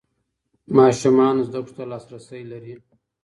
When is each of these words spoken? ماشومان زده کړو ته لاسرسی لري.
ماشومان 0.77 1.35
زده 1.47 1.59
کړو 1.65 1.71
ته 1.77 1.83
لاسرسی 1.91 2.41
لري. 2.51 2.75